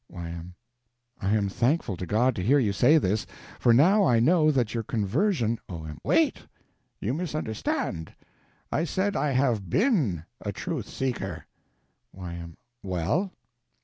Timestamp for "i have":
9.15-9.61